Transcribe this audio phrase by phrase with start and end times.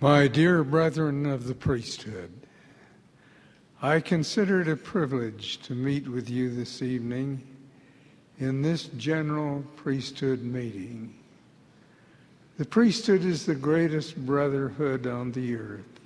[0.00, 2.30] My dear brethren of the priesthood,
[3.80, 7.40] I consider it a privilege to meet with you this evening
[8.38, 11.14] in this general priesthood meeting.
[12.58, 16.00] The priesthood is the greatest brotherhood on the earth.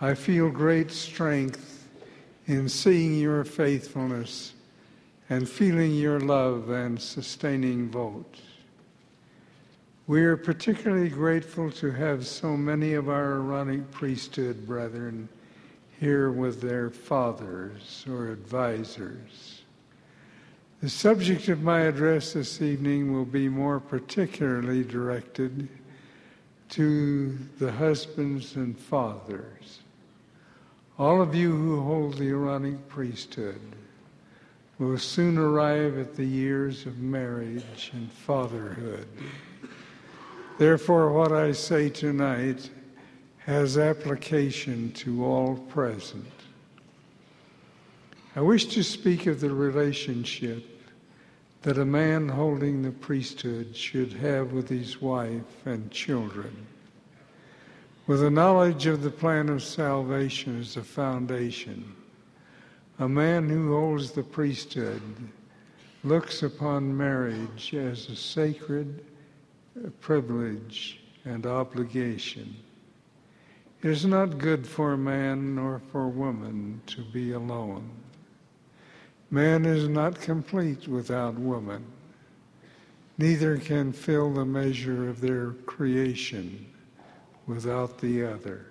[0.00, 1.86] I feel great strength
[2.46, 4.54] in seeing your faithfulness
[5.28, 8.40] and feeling your love and sustaining vote.
[10.06, 15.30] We are particularly grateful to have so many of our Aaronic priesthood brethren
[15.98, 19.62] here with their fathers or advisors.
[20.82, 25.70] The subject of my address this evening will be more particularly directed
[26.70, 29.78] to the husbands and fathers.
[30.98, 33.60] All of you who hold the Aaronic priesthood
[34.78, 39.08] will soon arrive at the years of marriage and fatherhood.
[40.56, 42.70] Therefore, what I say tonight
[43.38, 46.30] has application to all present.
[48.36, 50.64] I wish to speak of the relationship
[51.62, 56.66] that a man holding the priesthood should have with his wife and children.
[58.06, 61.96] With a knowledge of the plan of salvation as a foundation,
[63.00, 65.02] a man who holds the priesthood
[66.04, 69.04] looks upon marriage as a sacred
[70.00, 72.54] privilege and obligation.
[73.82, 77.90] It is not good for man nor for woman to be alone.
[79.30, 81.84] Man is not complete without woman.
[83.18, 86.66] Neither can fill the measure of their creation
[87.46, 88.66] without the other.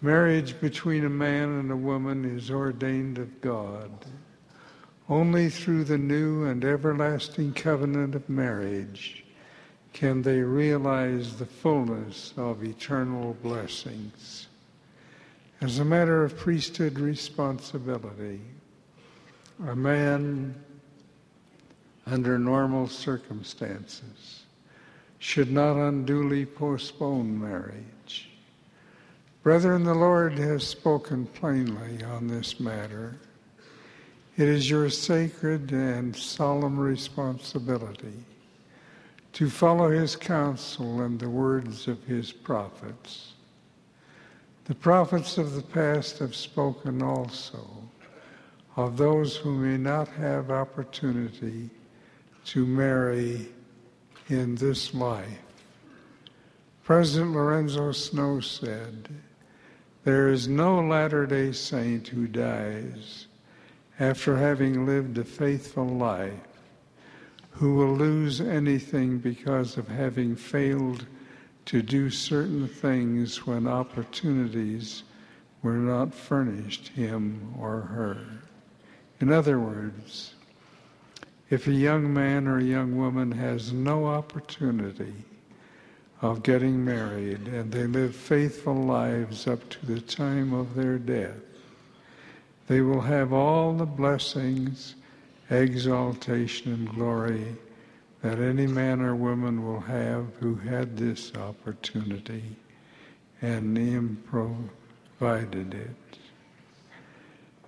[0.00, 3.90] Marriage between a man and a woman is ordained of God.
[5.08, 9.24] Only through the new and everlasting covenant of marriage
[9.92, 14.46] can they realize the fullness of eternal blessings.
[15.60, 18.40] As a matter of priesthood responsibility,
[19.66, 20.54] a man
[22.06, 24.42] under normal circumstances
[25.18, 28.30] should not unduly postpone marriage.
[29.42, 33.16] Brethren, the Lord has spoken plainly on this matter.
[34.36, 38.24] It is your sacred and solemn responsibility
[39.32, 43.32] to follow his counsel and the words of his prophets.
[44.64, 47.66] The prophets of the past have spoken also
[48.76, 51.70] of those who may not have opportunity
[52.46, 53.48] to marry
[54.28, 55.38] in this life.
[56.84, 59.08] President Lorenzo Snow said,
[60.04, 63.26] There is no Latter day Saint who dies
[64.00, 66.47] after having lived a faithful life
[67.58, 71.04] who will lose anything because of having failed
[71.64, 75.02] to do certain things when opportunities
[75.62, 78.24] were not furnished him or her.
[79.20, 80.34] In other words,
[81.50, 85.14] if a young man or a young woman has no opportunity
[86.22, 91.40] of getting married and they live faithful lives up to the time of their death,
[92.68, 94.94] they will have all the blessings
[95.50, 97.56] exaltation and glory
[98.22, 102.42] that any man or woman will have who had this opportunity
[103.40, 106.18] and him provided it.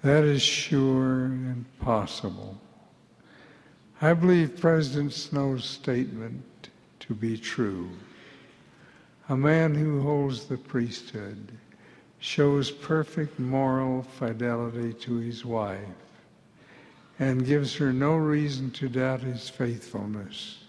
[0.03, 2.59] That is sure and possible.
[4.03, 6.71] I believe President Snow's statement
[7.01, 7.91] to be true.
[9.29, 11.53] A man who holds the priesthood
[12.19, 15.79] shows perfect moral fidelity to his wife
[17.21, 20.65] and gives her no reason to doubt his faithfulness.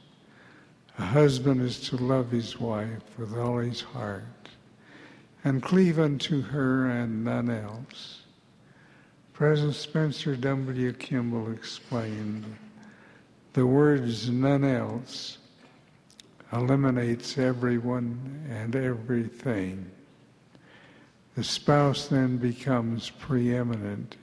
[1.00, 4.24] A husband is to love his wife with all his heart
[5.46, 8.24] and cleave unto her and none else.
[9.32, 10.92] President Spencer W.
[10.94, 12.44] Kimball explained
[13.54, 15.38] the words none else
[16.52, 19.90] eliminates everyone and everything.
[21.36, 24.18] The spouse then becomes preeminent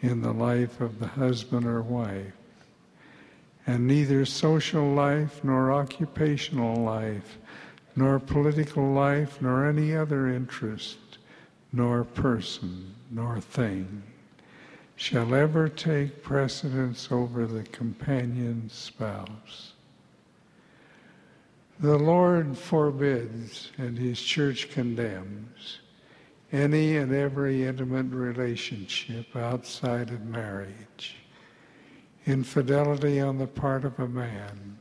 [0.00, 2.32] in the life of the husband or wife.
[3.66, 7.38] And neither social life, nor occupational life,
[7.96, 10.98] nor political life, nor any other interest,
[11.72, 14.02] nor person, nor thing
[14.96, 19.72] shall ever take precedence over the companion spouse.
[21.78, 25.80] The Lord forbids and His church condemns
[26.56, 31.16] any and every intimate relationship outside of marriage.
[32.26, 34.78] Infidelity on the part of a man,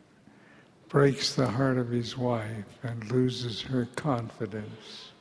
[0.89, 5.11] breaks the heart of his wife and loses her confidence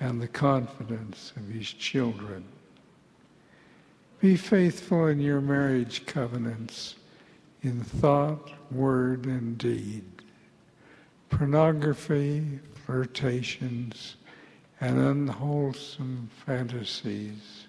[0.00, 2.44] and the confidence of his children.
[4.20, 6.94] Be faithful in your marriage covenants
[7.62, 10.04] in thought, word, and deed.
[11.30, 14.16] Pornography, flirtations,
[14.82, 17.68] and unwholesome fantasies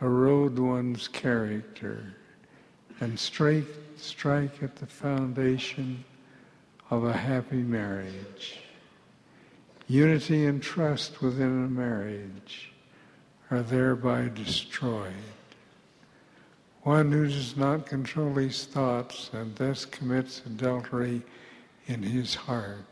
[0.00, 2.14] erode one's character
[3.00, 3.66] and strike,
[3.98, 6.02] strike at the foundation
[6.88, 8.58] of a happy marriage.
[9.86, 12.72] Unity and trust within a marriage
[13.50, 15.12] are thereby destroyed.
[16.84, 21.20] One who does not control his thoughts and thus commits adultery
[21.86, 22.89] in his heart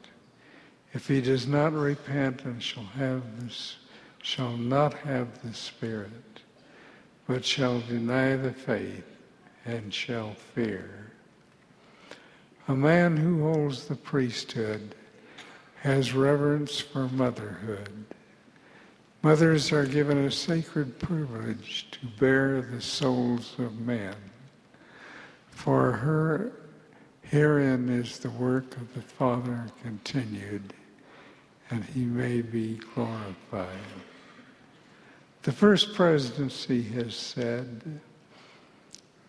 [0.93, 3.76] if he does not repent and shall have this,
[4.23, 6.40] shall not have the Spirit,
[7.26, 9.05] but shall deny the faith
[9.64, 11.12] and shall fear.
[12.69, 14.94] A man who holds the priesthood
[15.82, 18.05] has reverence for motherhood.
[19.23, 24.14] Mothers are given a sacred privilege to bear the souls of men.
[25.50, 26.52] For her,
[27.31, 30.73] herein is the work of the Father continued
[31.71, 33.79] and he may be glorified.
[35.43, 38.01] The first presidency has said,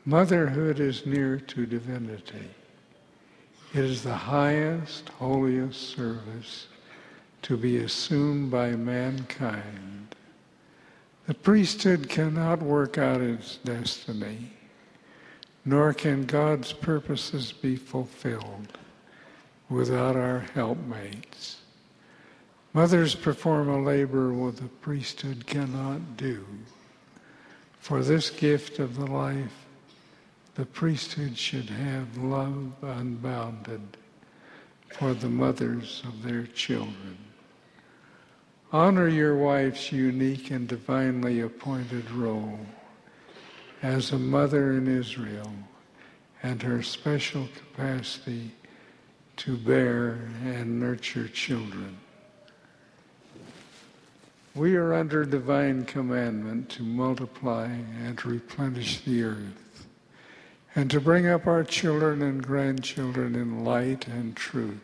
[0.06, 2.50] motherhood is near to divinity.
[3.74, 6.68] It is the highest, holiest service
[7.44, 10.16] to be assumed by mankind.
[11.28, 14.51] The priesthood cannot work out its destiny,
[15.69, 18.80] nor can God's purposes be fulfilled
[19.69, 21.57] without our helpmates.
[22.74, 26.44] Mothers perform a labor what the priesthood cannot do.
[27.81, 29.68] For this gift of the life,
[30.56, 33.81] the priesthood should have love unbounded
[34.98, 37.18] for the mothers of their children.
[38.74, 42.60] Honor your wife's unique and divinely appointed role
[43.81, 45.51] as a mother in Israel
[46.43, 48.51] and her special capacity
[49.37, 51.97] to bear and nurture children.
[54.55, 59.87] We are under divine commandment to multiply and replenish the earth,
[60.75, 64.81] and to bring up our children and grandchildren in light and truth.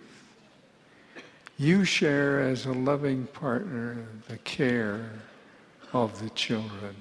[1.58, 5.10] You share as a loving partner the care
[5.92, 6.96] of the children.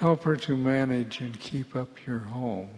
[0.00, 2.70] Help her to manage and keep up your home.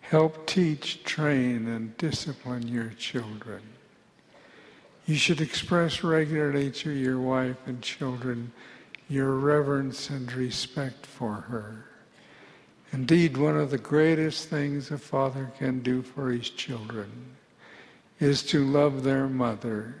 [0.00, 3.60] Help teach, train, and discipline your children.
[5.04, 8.52] You should express regularly to your wife and children
[9.06, 11.84] your reverence and respect for her.
[12.90, 17.36] Indeed, one of the greatest things a father can do for his children
[18.18, 19.96] is to love their mother.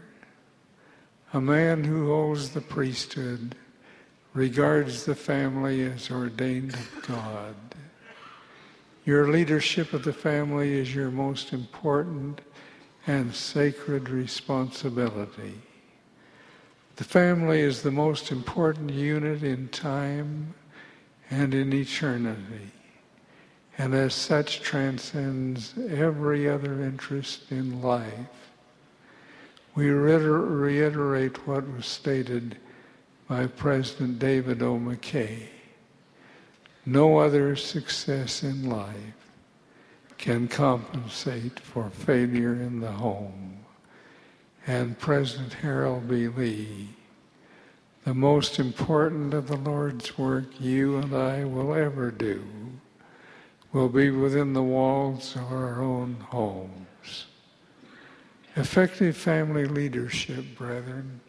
[1.34, 3.56] A man who holds the priesthood
[4.34, 7.54] regards the family as ordained of God.
[9.04, 12.40] Your leadership of the family is your most important
[13.06, 15.54] and sacred responsibility.
[16.96, 20.54] The family is the most important unit in time
[21.30, 22.70] and in eternity,
[23.78, 28.50] and as such transcends every other interest in life.
[29.74, 32.56] We reiterate what was stated
[33.34, 34.78] by President David O.
[34.78, 35.48] McKay.
[36.86, 38.94] No other success in life
[40.18, 43.58] can compensate for failure in the home.
[44.68, 46.28] And President Harold B.
[46.28, 46.90] Lee,
[48.04, 52.40] the most important of the Lord's work you and I will ever do
[53.72, 57.26] will be within the walls of our own homes.
[58.54, 61.20] Effective family leadership, brethren,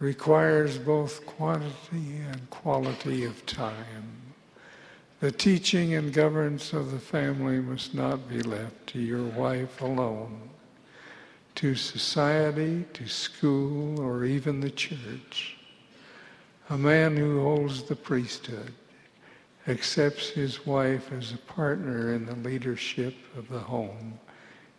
[0.00, 4.20] requires both quantity and quality of time.
[5.20, 10.40] The teaching and governance of the family must not be left to your wife alone,
[11.56, 15.58] to society, to school, or even the church.
[16.70, 18.72] A man who holds the priesthood
[19.68, 24.18] accepts his wife as a partner in the leadership of the home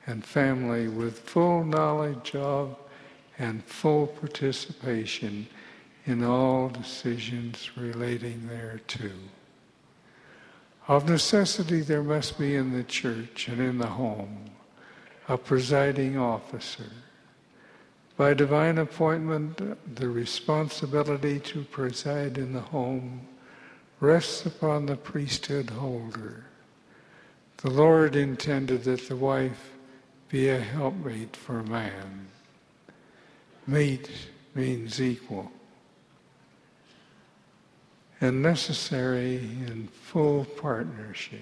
[0.08, 2.76] and family with full knowledge of
[3.38, 5.48] and full participation
[6.06, 9.12] in all decisions relating thereto.
[10.88, 14.52] Of necessity, there must be in the church and in the home
[15.28, 16.92] a presiding officer.
[18.18, 23.22] By divine appointment, the responsibility to preside in the home
[24.00, 26.46] rests upon the priesthood holder.
[27.58, 29.72] The Lord intended that the wife
[30.28, 32.28] be a helpmate for man.
[33.72, 34.10] Mate
[34.54, 35.50] means equal
[38.20, 41.40] and necessary in full partnership.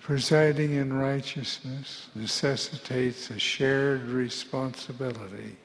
[0.00, 5.56] Presiding in righteousness necessitates a shared responsibility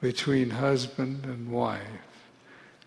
[0.00, 1.82] between husband and wife.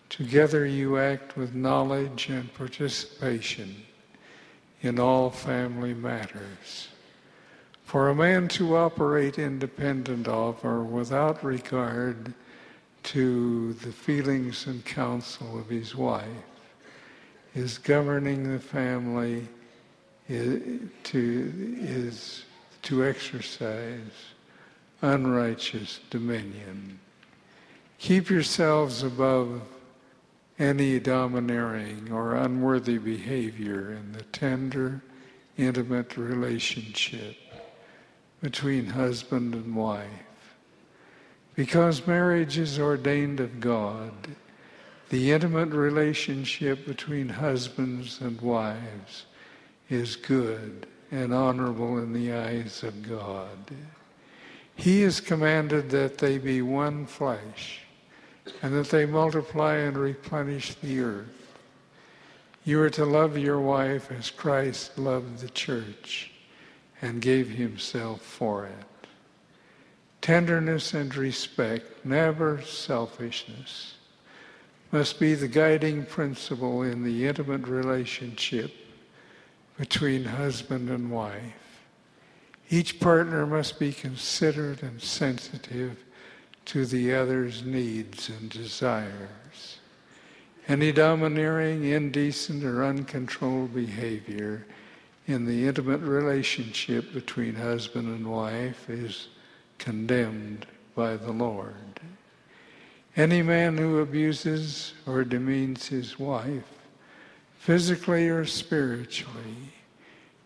[0.08, 3.84] Together you act with knowledge and participation
[4.82, 6.88] in all family matters.
[7.84, 12.34] For a man to operate independent of or without regard
[13.04, 16.26] to the feelings and counsel of his wife
[17.54, 19.46] is governing the family
[20.28, 22.44] to, is
[22.82, 24.00] to exercise
[25.02, 26.98] unrighteous dominion.
[27.98, 29.60] Keep yourselves above
[30.58, 35.02] any domineering or unworthy behavior in the tender,
[35.56, 37.36] intimate relationship
[38.44, 40.54] between husband and wife.
[41.54, 44.12] Because marriage is ordained of God,
[45.08, 49.24] the intimate relationship between husbands and wives
[49.88, 53.70] is good and honorable in the eyes of God.
[54.76, 57.80] He has commanded that they be one flesh
[58.60, 61.56] and that they multiply and replenish the earth.
[62.62, 66.33] You are to love your wife as Christ loved the church
[67.04, 68.86] and gave himself for it
[70.24, 73.96] tenderness and respect, never selfishness,
[74.90, 78.72] must be the guiding principle in the intimate relationship
[79.76, 81.82] between husband and wife.
[82.70, 86.02] Each partner must be considerate and sensitive
[86.64, 89.78] to the other's needs and desires.
[90.66, 94.64] Any domineering, indecent, or uncontrolled behavior
[95.26, 99.28] in the intimate relationship between husband and wife is
[99.78, 102.00] condemned by the Lord.
[103.16, 106.68] Any man who abuses or demeans his wife,
[107.58, 109.72] physically or spiritually,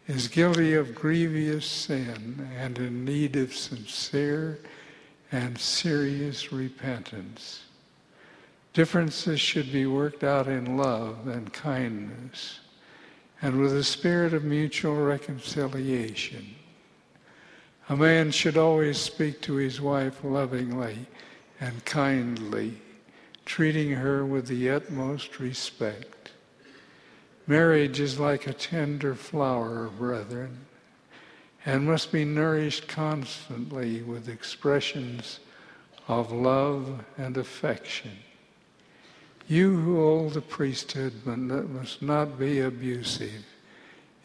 [0.07, 4.59] is guilty of grievous sin and in need of sincere
[5.33, 7.63] and serious repentance.
[8.73, 12.61] Differences should be worked out in love and kindness
[13.41, 16.55] and with a spirit of mutual reconciliation.
[17.89, 21.07] A man should always speak to his wife lovingly
[21.61, 22.75] and kindly,
[23.45, 26.33] treating her with the utmost respect.
[27.47, 30.67] Marriage is like a tender flower, brethren,
[31.65, 35.41] and must be nourished constantly with expressions
[36.09, 38.17] of love and affection.
[39.49, 43.47] You who hold the priesthood must not be abusive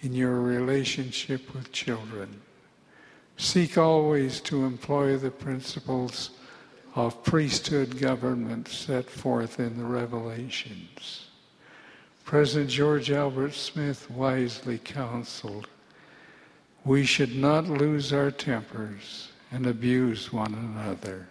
[0.01, 2.41] in your relationship with children.
[3.37, 6.31] Seek always to employ the principles
[6.95, 11.27] of priesthood government set forth in the Revelations.
[12.25, 15.67] President George Albert Smith wisely counseled
[16.85, 21.29] we should not lose our tempers and abuse one another.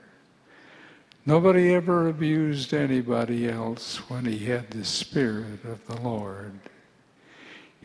[1.24, 6.58] Nobody ever abused anybody else when he had the Spirit of the Lord.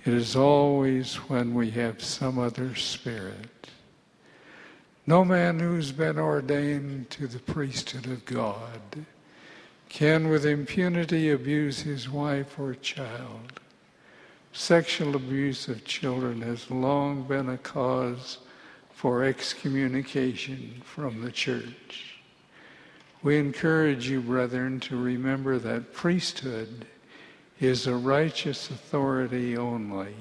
[0.04, 3.70] It is always when we have some other spirit.
[5.06, 9.06] No man who's been ordained to the priesthood of God
[9.88, 13.60] can with impunity abuse his wife or child.
[14.52, 18.40] Sexual abuse of children has long been a cause
[18.92, 22.17] for excommunication from the church.
[23.24, 26.86] We encourage you, brethren, to remember that priesthood
[27.60, 30.14] is a righteous authority only.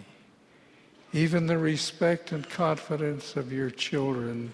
[1.12, 4.52] Even the respect and confidence of your children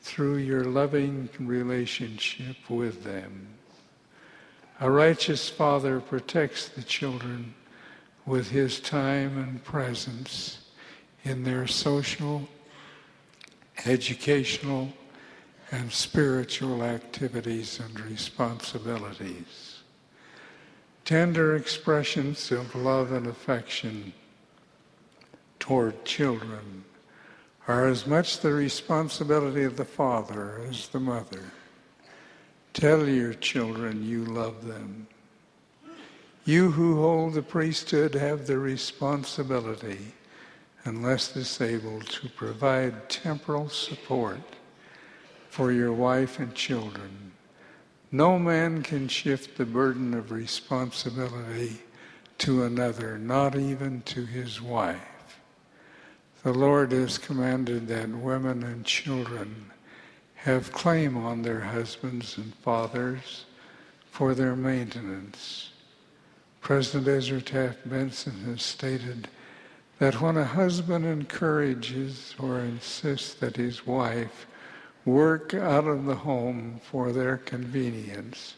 [0.00, 3.46] through your loving relationship with them.
[4.80, 7.54] A righteous father protects the children
[8.26, 10.58] with his time and presence
[11.22, 12.48] in their social,
[13.86, 14.92] educational,
[15.70, 19.82] and spiritual activities and responsibilities.
[21.04, 24.12] Tender expressions of love and affection
[25.58, 26.84] toward children
[27.66, 31.44] are as much the responsibility of the father as the mother.
[32.72, 35.06] Tell your children you love them.
[36.44, 40.12] You who hold the priesthood have the responsibility,
[40.84, 44.40] unless disabled, to provide temporal support
[45.54, 47.30] for your wife and children.
[48.10, 51.80] No man can shift the burden of responsibility
[52.38, 55.38] to another, not even to his wife.
[56.42, 59.70] The Lord has commanded that women and children
[60.34, 63.44] have claim on their husbands and fathers
[64.10, 65.70] for their maintenance.
[66.62, 69.28] President Ezra Taft Benson has stated
[70.00, 74.48] that when a husband encourages or insists that his wife
[75.04, 78.54] work out of the home for their convenience,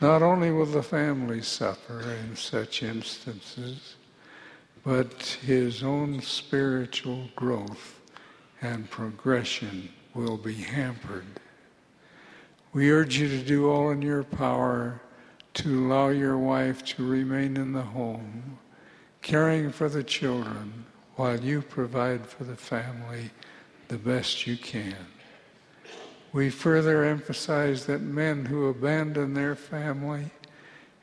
[0.00, 3.96] not only will the family suffer in such instances,
[4.82, 8.00] but his own spiritual growth
[8.62, 11.26] and progression will be hampered.
[12.72, 15.00] We urge you to do all in your power
[15.54, 18.58] to allow your wife to remain in the home,
[19.20, 20.84] caring for the children
[21.16, 23.30] while you provide for the family
[23.88, 24.96] the best you can.
[26.32, 30.30] We further emphasize that men who abandon their family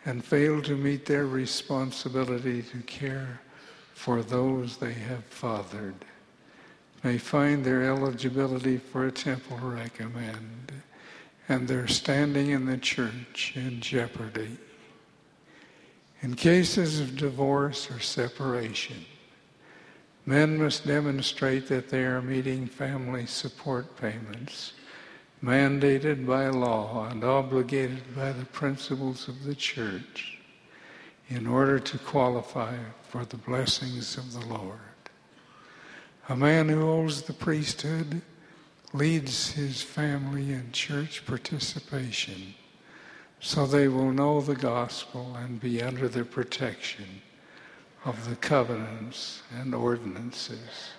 [0.06, 3.42] and fail to meet their responsibility to care
[3.94, 6.06] for those they have fathered
[7.04, 10.72] may find their eligibility for a temple recommend
[11.50, 14.58] and their standing in the church in jeopardy.
[16.22, 19.06] In cases of divorce or separation,
[20.26, 24.74] men must demonstrate that they are meeting family support payments
[25.44, 30.40] mandated by law and obligated by the principles of the church
[31.30, 32.76] in order to qualify
[33.10, 34.80] for the blessings of the Lord.
[36.30, 38.22] A man who holds the priesthood
[38.94, 42.56] leads his family in church participation
[43.40, 47.22] so they will know the gospel and be under the protection
[48.06, 50.92] of the covenants and ordinances.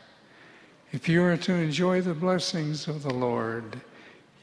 [0.92, 3.80] If you are to enjoy the blessings of the Lord,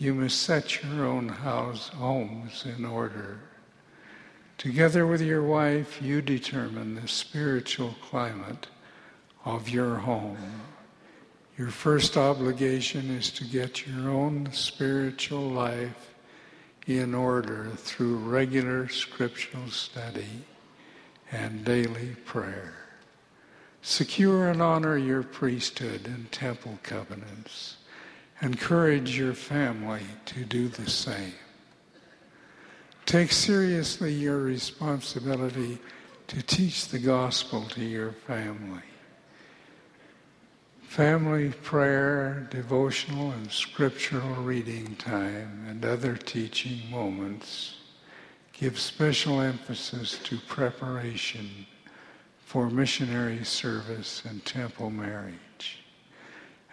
[0.05, 3.39] you must set your own house, homes in order.
[4.55, 8.67] Together with your wife, you determine the spiritual climate
[9.45, 10.61] of your home.
[11.57, 16.13] Your first obligation is to get your own spiritual life
[16.85, 20.43] in order through regular scriptural study
[21.31, 22.75] and daily prayer.
[23.81, 27.77] Secure and honor your priesthood and temple covenants.
[28.41, 31.33] Encourage your family to do the same.
[33.05, 35.77] Take seriously your responsibility
[36.27, 38.81] to teach the gospel to your family.
[40.81, 47.75] Family prayer, devotional, and scriptural reading time and other teaching moments
[48.53, 51.65] give special emphasis to preparation
[52.39, 55.83] for missionary service and temple marriage.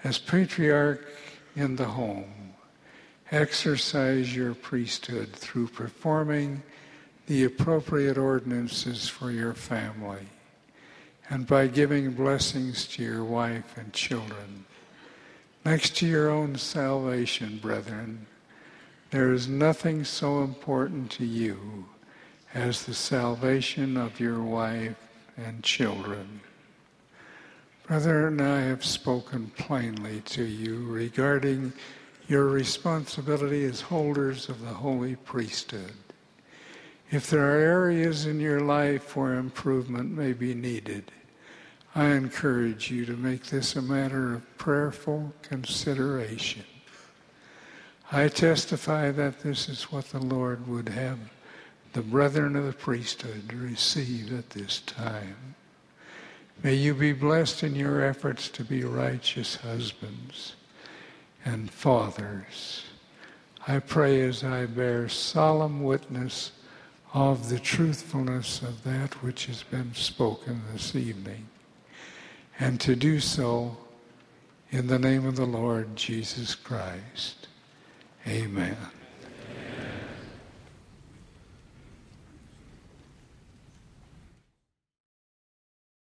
[0.04, 1.04] As patriarch
[1.56, 2.54] in the home.
[3.30, 6.62] Exercise your priesthood through performing
[7.26, 10.26] the appropriate ordinances for your family
[11.30, 14.66] and by giving blessings to your wife and children.
[15.64, 18.26] Next to your own salvation, brethren,
[19.10, 21.86] there is nothing so important to you
[22.54, 24.96] as the salvation of your wife
[25.36, 26.40] and children.
[27.92, 31.74] Brethren, I have spoken plainly to you regarding
[32.26, 35.92] your responsibility as holders of the holy priesthood.
[37.10, 41.12] If there are areas in your life where improvement may be needed,
[41.94, 46.64] I encourage you to make this a matter of prayerful consideration.
[48.10, 51.18] I testify that this is what the Lord would have
[51.92, 55.56] the brethren of the priesthood receive at this time.
[56.62, 60.54] May you be blessed in your efforts to be righteous husbands
[61.44, 62.84] and fathers.
[63.66, 66.52] I pray as I bear solemn witness
[67.14, 71.48] of the truthfulness of that which has been spoken this evening,
[72.60, 73.76] and to do so
[74.70, 77.48] in the name of the Lord Jesus Christ.
[78.26, 78.76] Amen.